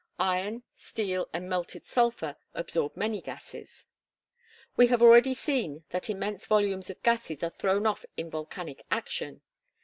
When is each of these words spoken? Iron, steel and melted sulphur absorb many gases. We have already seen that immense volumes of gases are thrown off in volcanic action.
Iron, 0.17 0.63
steel 0.75 1.29
and 1.31 1.47
melted 1.47 1.85
sulphur 1.85 2.35
absorb 2.55 2.97
many 2.97 3.21
gases. 3.21 3.85
We 4.75 4.87
have 4.87 4.99
already 5.03 5.35
seen 5.35 5.83
that 5.91 6.09
immense 6.09 6.47
volumes 6.47 6.89
of 6.89 7.03
gases 7.03 7.43
are 7.43 7.51
thrown 7.51 7.85
off 7.85 8.03
in 8.17 8.31
volcanic 8.31 8.81
action. 8.89 9.43